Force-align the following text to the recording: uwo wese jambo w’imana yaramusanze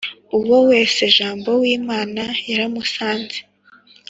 uwo 0.37 0.57
wese 0.69 1.01
jambo 1.17 1.49
w’imana 1.61 2.23
yaramusanze 2.49 3.37